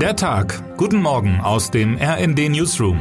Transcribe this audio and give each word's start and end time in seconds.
Der 0.00 0.14
Tag. 0.14 0.62
Guten 0.76 1.00
Morgen 1.00 1.40
aus 1.40 1.70
dem 1.70 1.96
RND 1.96 2.50
Newsroom. 2.50 2.98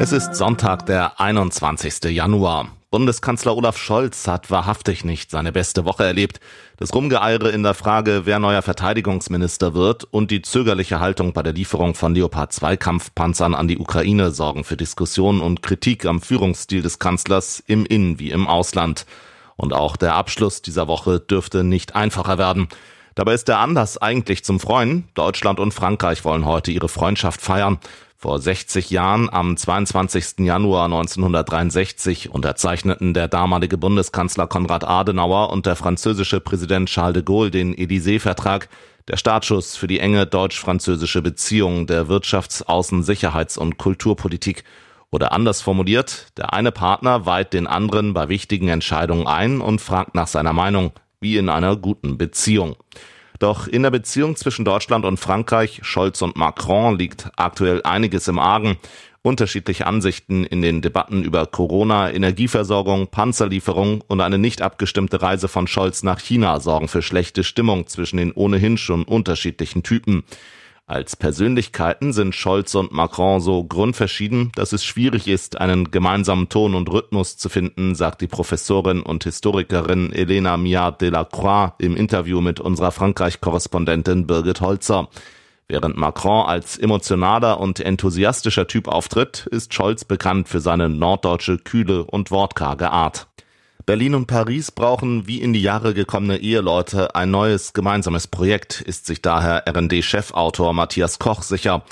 Es 0.00 0.10
ist 0.10 0.34
Sonntag, 0.34 0.86
der 0.86 1.20
21. 1.20 2.10
Januar. 2.10 2.68
Bundeskanzler 2.90 3.56
Olaf 3.56 3.78
Scholz 3.78 4.26
hat 4.26 4.50
wahrhaftig 4.50 5.04
nicht 5.04 5.30
seine 5.30 5.52
beste 5.52 5.84
Woche 5.84 6.04
erlebt. 6.04 6.40
Das 6.76 6.92
Rumgeeire 6.92 7.50
in 7.50 7.62
der 7.62 7.74
Frage, 7.74 8.22
wer 8.24 8.40
neuer 8.40 8.62
Verteidigungsminister 8.62 9.74
wird 9.74 10.04
und 10.04 10.30
die 10.30 10.42
zögerliche 10.42 10.98
Haltung 10.98 11.32
bei 11.32 11.42
der 11.42 11.52
Lieferung 11.52 11.94
von 11.94 12.14
Leopard 12.14 12.52
2 12.52 12.76
Kampfpanzern 12.76 13.54
an 13.54 13.68
die 13.68 13.78
Ukraine 13.78 14.32
sorgen 14.32 14.64
für 14.64 14.76
Diskussionen 14.76 15.40
und 15.40 15.62
Kritik 15.62 16.04
am 16.04 16.20
Führungsstil 16.20 16.82
des 16.82 16.98
Kanzlers 16.98 17.62
im 17.66 17.86
In- 17.86 18.18
wie 18.18 18.30
im 18.30 18.46
Ausland. 18.48 19.06
Und 19.56 19.72
auch 19.72 19.96
der 19.96 20.14
Abschluss 20.14 20.62
dieser 20.62 20.88
Woche 20.88 21.20
dürfte 21.20 21.62
nicht 21.62 21.94
einfacher 21.94 22.38
werden. 22.38 22.68
Dabei 23.14 23.34
ist 23.34 23.46
der 23.46 23.60
Anlass 23.60 23.96
eigentlich 23.96 24.44
zum 24.44 24.58
Freuen. 24.58 25.08
Deutschland 25.14 25.60
und 25.60 25.72
Frankreich 25.72 26.24
wollen 26.24 26.44
heute 26.44 26.72
ihre 26.72 26.88
Freundschaft 26.88 27.40
feiern. 27.40 27.78
Vor 28.16 28.40
60 28.40 28.90
Jahren, 28.90 29.28
am 29.30 29.56
22. 29.56 30.38
Januar 30.38 30.86
1963, 30.86 32.30
unterzeichneten 32.30 33.14
der 33.14 33.28
damalige 33.28 33.76
Bundeskanzler 33.76 34.46
Konrad 34.46 34.82
Adenauer 34.82 35.50
und 35.50 35.66
der 35.66 35.76
französische 35.76 36.40
Präsident 36.40 36.88
Charles 36.88 37.14
de 37.14 37.22
Gaulle 37.22 37.50
den 37.50 37.74
Élysée-Vertrag, 37.74 38.68
der 39.08 39.18
Startschuss 39.18 39.76
für 39.76 39.86
die 39.86 40.00
enge 40.00 40.26
deutsch-französische 40.26 41.22
Beziehung 41.22 41.86
der 41.86 42.08
Wirtschafts-, 42.08 42.64
Außen-, 42.64 43.02
Sicherheits- 43.02 43.58
und 43.58 43.76
Kulturpolitik. 43.76 44.64
Oder 45.10 45.30
anders 45.30 45.60
formuliert, 45.60 46.28
der 46.36 46.52
eine 46.52 46.72
Partner 46.72 47.26
weiht 47.26 47.52
den 47.52 47.68
anderen 47.68 48.14
bei 48.14 48.28
wichtigen 48.28 48.68
Entscheidungen 48.68 49.28
ein 49.28 49.60
und 49.60 49.80
fragt 49.80 50.16
nach 50.16 50.26
seiner 50.26 50.52
Meinung 50.52 50.92
wie 51.24 51.36
in 51.36 51.48
einer 51.48 51.74
guten 51.74 52.16
Beziehung. 52.16 52.76
Doch 53.40 53.66
in 53.66 53.82
der 53.82 53.90
Beziehung 53.90 54.36
zwischen 54.36 54.64
Deutschland 54.64 55.04
und 55.04 55.18
Frankreich, 55.18 55.80
Scholz 55.82 56.22
und 56.22 56.36
Macron 56.36 56.96
liegt 56.96 57.30
aktuell 57.36 57.82
einiges 57.82 58.28
im 58.28 58.38
Argen. 58.38 58.76
Unterschiedliche 59.22 59.86
Ansichten 59.86 60.44
in 60.44 60.60
den 60.62 60.82
Debatten 60.82 61.24
über 61.24 61.46
Corona, 61.46 62.12
Energieversorgung, 62.12 63.08
Panzerlieferung 63.08 64.02
und 64.06 64.20
eine 64.20 64.38
nicht 64.38 64.60
abgestimmte 64.60 65.22
Reise 65.22 65.48
von 65.48 65.66
Scholz 65.66 66.02
nach 66.02 66.20
China 66.20 66.60
sorgen 66.60 66.88
für 66.88 67.02
schlechte 67.02 67.42
Stimmung 67.42 67.86
zwischen 67.86 68.18
den 68.18 68.32
ohnehin 68.32 68.76
schon 68.76 69.02
unterschiedlichen 69.02 69.82
Typen. 69.82 70.24
Als 70.86 71.16
Persönlichkeiten 71.16 72.12
sind 72.12 72.34
Scholz 72.34 72.74
und 72.74 72.92
Macron 72.92 73.40
so 73.40 73.64
grundverschieden, 73.64 74.52
dass 74.54 74.74
es 74.74 74.84
schwierig 74.84 75.28
ist, 75.28 75.58
einen 75.58 75.90
gemeinsamen 75.90 76.50
Ton 76.50 76.74
und 76.74 76.92
Rhythmus 76.92 77.38
zu 77.38 77.48
finden, 77.48 77.94
sagt 77.94 78.20
die 78.20 78.26
Professorin 78.26 79.00
und 79.00 79.24
Historikerin 79.24 80.12
Elena 80.12 80.58
Miard 80.58 81.00
Delacroix 81.00 81.72
im 81.78 81.96
Interview 81.96 82.42
mit 82.42 82.60
unserer 82.60 82.90
Frankreich-Korrespondentin 82.90 84.26
Birgit 84.26 84.60
Holzer. 84.60 85.08
Während 85.68 85.96
Macron 85.96 86.44
als 86.44 86.76
emotionaler 86.76 87.60
und 87.60 87.80
enthusiastischer 87.80 88.66
Typ 88.66 88.86
auftritt, 88.86 89.46
ist 89.50 89.72
Scholz 89.72 90.04
bekannt 90.04 90.50
für 90.50 90.60
seine 90.60 90.90
norddeutsche 90.90 91.56
kühle 91.56 92.04
und 92.04 92.30
wortkarge 92.30 92.90
Art. 92.90 93.28
Berlin 93.86 94.14
und 94.14 94.26
Paris 94.26 94.70
brauchen 94.70 95.26
wie 95.26 95.42
in 95.42 95.52
die 95.52 95.60
Jahre 95.60 95.92
gekommene 95.92 96.38
Eheleute 96.38 97.14
ein 97.14 97.30
neues 97.30 97.74
gemeinsames 97.74 98.26
Projekt, 98.26 98.80
ist 98.80 99.04
sich 99.04 99.20
daher 99.20 99.64
RD-Chefautor 99.68 100.72
Matthias 100.72 101.18
Koch 101.18 101.42
sicher. 101.42 101.84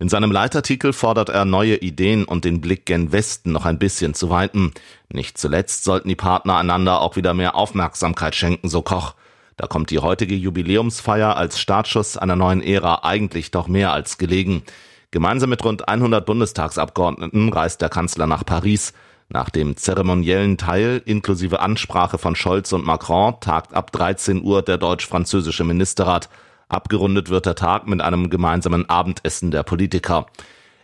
In 0.00 0.08
seinem 0.08 0.32
Leitartikel 0.32 0.92
fordert 0.92 1.28
er 1.28 1.44
neue 1.44 1.76
Ideen 1.76 2.24
und 2.24 2.44
den 2.44 2.60
Blick 2.60 2.84
gen 2.84 3.12
Westen 3.12 3.52
noch 3.52 3.64
ein 3.64 3.78
bisschen 3.78 4.12
zu 4.12 4.28
weiten. 4.28 4.72
Nicht 5.08 5.38
zuletzt 5.38 5.84
sollten 5.84 6.08
die 6.08 6.16
Partner 6.16 6.56
einander 6.56 7.00
auch 7.00 7.14
wieder 7.14 7.32
mehr 7.32 7.54
Aufmerksamkeit 7.54 8.34
schenken, 8.34 8.68
so 8.68 8.82
Koch. 8.82 9.14
Da 9.56 9.68
kommt 9.68 9.90
die 9.90 10.00
heutige 10.00 10.34
Jubiläumsfeier 10.34 11.36
als 11.36 11.60
Startschuss 11.60 12.16
einer 12.16 12.34
neuen 12.34 12.60
Ära 12.60 13.04
eigentlich 13.04 13.52
doch 13.52 13.68
mehr 13.68 13.92
als 13.92 14.18
gelegen. 14.18 14.64
Gemeinsam 15.12 15.50
mit 15.50 15.64
rund 15.64 15.88
100 15.88 16.26
Bundestagsabgeordneten 16.26 17.52
reist 17.52 17.80
der 17.80 17.88
Kanzler 17.88 18.26
nach 18.26 18.44
Paris. 18.44 18.92
Nach 19.28 19.50
dem 19.50 19.76
zeremoniellen 19.76 20.56
Teil 20.56 21.02
inklusive 21.04 21.60
Ansprache 21.60 22.18
von 22.18 22.36
Scholz 22.36 22.72
und 22.72 22.84
Macron 22.84 23.34
tagt 23.40 23.74
ab 23.74 23.90
13 23.92 24.42
Uhr 24.42 24.62
der 24.62 24.78
deutsch-französische 24.78 25.64
Ministerrat. 25.64 26.28
Abgerundet 26.68 27.28
wird 27.28 27.46
der 27.46 27.56
Tag 27.56 27.86
mit 27.86 28.00
einem 28.00 28.30
gemeinsamen 28.30 28.88
Abendessen 28.88 29.50
der 29.50 29.64
Politiker. 29.64 30.26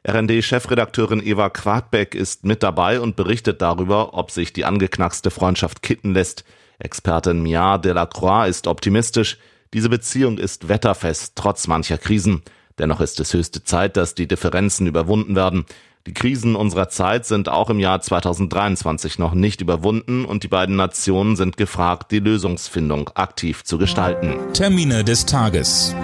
RND-Chefredakteurin 0.07 1.25
Eva 1.25 1.49
Quadbeck 1.51 2.17
ist 2.17 2.45
mit 2.45 2.65
dabei 2.65 3.01
und 3.01 3.15
berichtet 3.15 3.63
darüber, 3.63 4.15
ob 4.15 4.33
sich 4.33 4.53
die 4.53 4.65
angeknackste 4.65 5.31
Freundschaft 5.31 5.83
kitten 5.83 6.13
lässt. 6.13 6.45
Expertin 6.81 7.43
Mia 7.43 7.79
Delacroix 7.79 8.49
ist 8.49 8.67
optimistisch. 8.67 9.39
Diese 9.73 9.89
Beziehung 9.89 10.39
ist 10.39 10.69
wetterfest, 10.69 11.35
trotz 11.37 11.69
mancher 11.69 11.99
Krisen. 11.99 12.43
Dennoch 12.79 13.01
ist 13.01 13.21
es 13.21 13.35
höchste 13.35 13.63
Zeit, 13.65 13.97
dass 13.97 14.15
die 14.15 14.27
Differenzen 14.27 14.87
überwunden 14.87 15.37
werden. 15.37 15.65
Die 16.07 16.15
Krisen 16.15 16.57
unserer 16.57 16.89
Zeit 16.89 17.27
sind 17.27 17.49
auch 17.49 17.71
im 17.71 17.79
Jahr 17.79 18.01
2023 18.01 19.21
noch 19.21 19.35
nicht 19.35 19.61
überwunden 19.61 20.25
und 20.25 20.43
die 20.43 20.49
beiden 20.49 20.75
Nationen 20.75 21.37
sind 21.37 21.57
gefragt, 21.57 22.11
die 22.11 22.19
Lösungsfindung 22.19 23.11
aktiv 23.15 23.63
zu 23.63 23.79
gestalten. 23.79 24.35
Termine 24.53 25.05
des 25.05 25.27
Tages. 25.27 25.95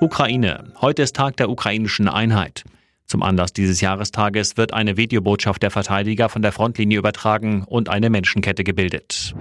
Ukraine. 0.00 0.72
Heute 0.80 1.02
ist 1.02 1.16
Tag 1.16 1.36
der 1.36 1.50
ukrainischen 1.50 2.08
Einheit. 2.08 2.64
Zum 3.04 3.22
Anlass 3.22 3.52
dieses 3.52 3.80
Jahrestages 3.80 4.56
wird 4.56 4.72
eine 4.72 4.96
Videobotschaft 4.96 5.62
der 5.62 5.70
Verteidiger 5.70 6.28
von 6.28 6.40
der 6.40 6.52
Frontlinie 6.52 6.98
übertragen 6.98 7.64
und 7.64 7.88
eine 7.88 8.08
Menschenkette 8.08 8.64
gebildet. 8.64 9.34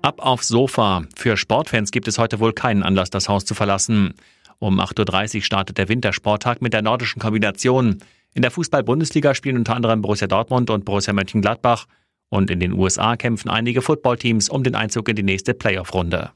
Ab 0.00 0.20
aufs 0.20 0.48
Sofa. 0.48 1.02
Für 1.16 1.36
Sportfans 1.36 1.90
gibt 1.90 2.08
es 2.08 2.18
heute 2.18 2.40
wohl 2.40 2.52
keinen 2.52 2.82
Anlass, 2.82 3.10
das 3.10 3.28
Haus 3.28 3.44
zu 3.44 3.54
verlassen. 3.54 4.14
Um 4.58 4.80
8.30 4.80 5.36
Uhr 5.36 5.42
startet 5.42 5.78
der 5.78 5.88
Wintersporttag 5.88 6.62
mit 6.62 6.72
der 6.72 6.82
nordischen 6.82 7.20
Kombination. 7.20 7.98
In 8.34 8.42
der 8.42 8.50
Fußball-Bundesliga 8.50 9.34
spielen 9.34 9.56
unter 9.56 9.74
anderem 9.74 10.02
Borussia 10.02 10.26
Dortmund 10.26 10.70
und 10.70 10.84
Borussia 10.84 11.12
Mönchengladbach. 11.12 11.86
Und 12.28 12.50
in 12.50 12.60
den 12.60 12.72
USA 12.72 13.16
kämpfen 13.16 13.48
einige 13.50 13.82
Footballteams 13.82 14.48
um 14.48 14.64
den 14.64 14.74
Einzug 14.74 15.08
in 15.08 15.16
die 15.16 15.22
nächste 15.22 15.54
Playoff-Runde. 15.54 16.30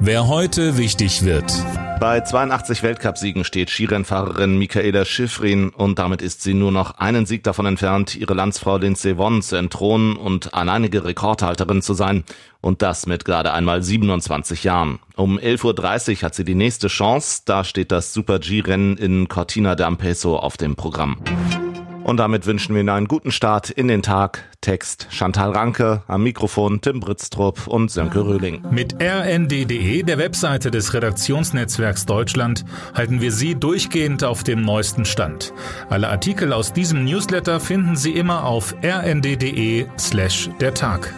Wer 0.00 0.28
heute 0.28 0.78
wichtig 0.78 1.24
wird. 1.24 1.52
Bei 2.00 2.20
82 2.20 2.84
Weltcupsiegen 2.84 3.42
steht 3.42 3.70
Skirennfahrerin 3.70 4.56
Michaela 4.56 5.04
Schifrin 5.04 5.70
und 5.70 5.98
damit 5.98 6.22
ist 6.22 6.42
sie 6.42 6.54
nur 6.54 6.70
noch 6.70 6.98
einen 6.98 7.26
Sieg 7.26 7.42
davon 7.42 7.66
entfernt, 7.66 8.14
ihre 8.14 8.34
Landsfrau 8.34 8.76
Lindsey 8.76 9.16
Vonn 9.16 9.42
zu 9.42 9.56
entthronen 9.56 10.16
und 10.16 10.54
alleinige 10.54 11.04
Rekordhalterin 11.04 11.82
zu 11.82 11.94
sein. 11.94 12.22
Und 12.60 12.82
das 12.82 13.06
mit 13.06 13.24
gerade 13.24 13.52
einmal 13.52 13.82
27 13.82 14.62
Jahren. 14.62 15.00
Um 15.16 15.38
11.30 15.38 16.18
Uhr 16.18 16.22
hat 16.22 16.36
sie 16.36 16.44
die 16.44 16.54
nächste 16.54 16.86
Chance. 16.86 17.42
Da 17.46 17.64
steht 17.64 17.90
das 17.90 18.12
Super-G-Rennen 18.12 18.96
in 18.96 19.28
Cortina 19.28 19.72
d'Ampezzo 19.72 20.36
auf 20.36 20.56
dem 20.56 20.76
Programm. 20.76 21.18
Und 22.08 22.16
damit 22.16 22.46
wünschen 22.46 22.74
wir 22.74 22.80
Ihnen 22.80 22.88
einen 22.88 23.06
guten 23.06 23.30
Start 23.30 23.68
in 23.68 23.86
den 23.86 24.00
Tag. 24.00 24.42
Text 24.62 25.08
Chantal 25.10 25.52
Ranke, 25.52 26.04
am 26.06 26.22
Mikrofon 26.22 26.80
Tim 26.80 27.00
Britztrup 27.00 27.66
und 27.66 27.90
Sönke 27.90 28.24
Röhling. 28.24 28.62
Mit 28.70 28.94
rnd.de, 28.98 30.02
der 30.04 30.16
Webseite 30.16 30.70
des 30.70 30.94
Redaktionsnetzwerks 30.94 32.06
Deutschland, 32.06 32.64
halten 32.94 33.20
wir 33.20 33.30
Sie 33.30 33.56
durchgehend 33.56 34.24
auf 34.24 34.42
dem 34.42 34.62
neuesten 34.62 35.04
Stand. 35.04 35.52
Alle 35.90 36.08
Artikel 36.08 36.54
aus 36.54 36.72
diesem 36.72 37.04
Newsletter 37.04 37.60
finden 37.60 37.94
Sie 37.94 38.12
immer 38.12 38.44
auf 38.44 38.74
rnd.de 38.82 39.84
slash 39.98 40.48
der 40.62 40.72
Tag. 40.72 41.12